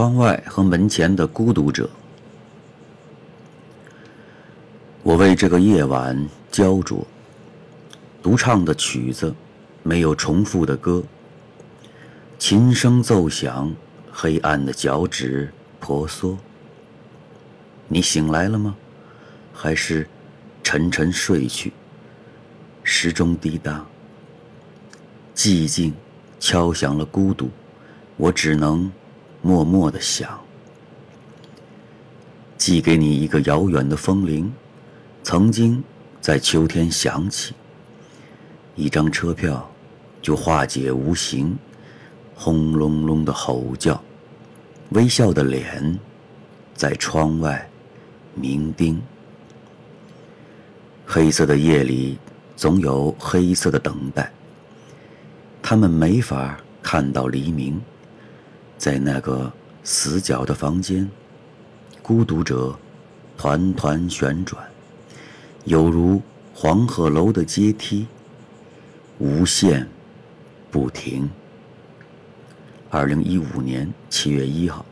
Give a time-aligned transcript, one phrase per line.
[0.00, 1.86] 窗外和门前的孤独者，
[5.02, 7.06] 我为这个夜晚焦灼。
[8.22, 9.34] 独唱的曲子，
[9.82, 11.04] 没有重复的歌。
[12.38, 13.70] 琴声奏响，
[14.10, 16.38] 黑暗的脚趾婆娑。
[17.86, 18.74] 你醒来了吗？
[19.52, 20.08] 还是
[20.62, 21.74] 沉沉睡去？
[22.82, 23.84] 时钟滴答，
[25.36, 25.92] 寂静
[26.38, 27.50] 敲响了孤独，
[28.16, 28.90] 我只能
[29.42, 30.38] 默默的想，
[32.58, 34.52] 寄给你一个遥远的风铃，
[35.22, 35.82] 曾经
[36.20, 37.54] 在秋天响起。
[38.76, 39.70] 一张车票，
[40.20, 41.58] 就化解无形，
[42.34, 44.00] 轰隆隆的吼叫，
[44.90, 45.98] 微笑的脸，
[46.74, 47.68] 在窗外
[48.34, 49.00] 明叮。
[51.06, 52.18] 黑色的夜里，
[52.56, 54.30] 总有黑色的等待。
[55.62, 57.80] 他们没法看到黎明，
[58.80, 59.52] 在那个
[59.84, 61.06] 死角的房间，
[62.00, 62.74] 孤独者
[63.36, 64.66] 团团旋转，
[65.66, 66.22] 犹如
[66.54, 68.06] 黄鹤楼的阶梯。
[69.18, 69.86] 无限，
[70.70, 71.28] 不停。
[72.88, 74.86] 二零一五年七月一号。